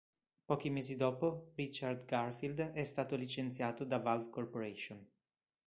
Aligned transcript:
Pochi 0.47 0.69
mesi 0.71 0.95
dopo, 0.95 1.51
Richard 1.53 2.05
Garfield 2.05 2.71
è 2.71 2.83
stato 2.83 3.15
licenziato 3.15 3.83
da 3.83 3.99
Valve 3.99 4.31
Corporation. 4.31 5.07